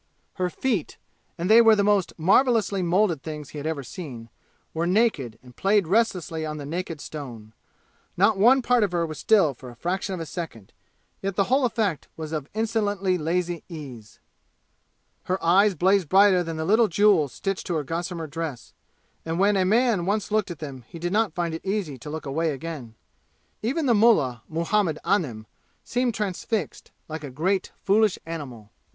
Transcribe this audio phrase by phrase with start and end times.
[0.33, 0.97] Her feet
[1.37, 4.29] and they were the most marvelously molded things he had ever seen
[4.73, 7.53] were naked and played restlessly on the naked stone.
[8.17, 10.73] Not one part of her was still for a fraction of a second;
[11.21, 14.19] yet the whole effect was of insolently lazy ease.
[15.25, 18.73] Her eyes blazed brighter than the little jewels stitched to her gossamer dress,
[19.23, 22.09] and when a man once looked at them he did not find it easy to
[22.09, 22.95] look away again.
[23.61, 25.45] Even mullah Muhammad Anim
[25.83, 28.71] seemed transfixed, like a great foolish animal.